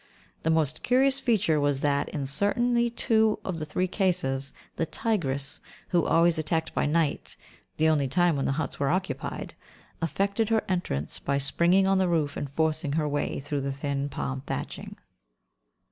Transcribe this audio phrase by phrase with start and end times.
[0.41, 4.87] The most curious feature was that in certainly two out of the three cases the
[4.87, 7.37] tigress, who always attacked by night,
[7.77, 9.53] the only time when the huts were occupied,
[10.01, 14.09] effected her entrance by springing on the roof and forcing her way through the thin
[14.09, 14.95] palm thatching.